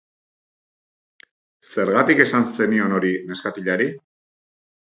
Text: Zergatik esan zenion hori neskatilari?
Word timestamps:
Zergatik 1.75 2.23
esan 2.27 2.49
zenion 2.57 2.99
hori 3.01 3.15
neskatilari? 3.29 3.91